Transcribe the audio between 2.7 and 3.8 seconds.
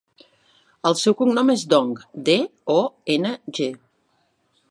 o, ena, ge.